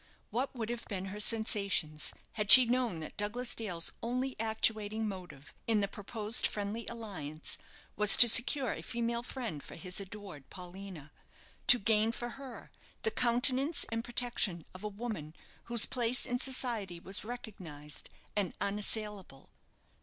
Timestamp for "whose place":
15.65-16.25